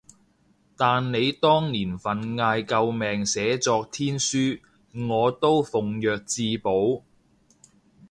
[0.75, 4.59] 但你當年份嗌救命寫作天書，
[5.07, 7.03] 我都奉若至寶